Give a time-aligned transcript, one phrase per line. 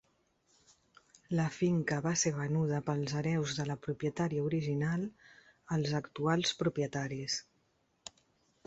[1.39, 5.07] La finca va ser venuda pels hereus de la propietària original
[5.77, 7.39] als actuals propietaris.